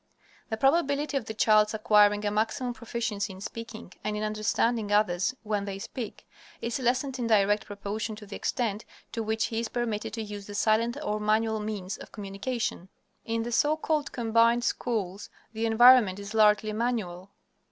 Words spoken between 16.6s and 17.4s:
manual.